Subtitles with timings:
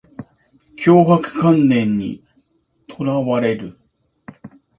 [0.77, 2.23] 強迫観念に
[2.87, 3.77] とらわれる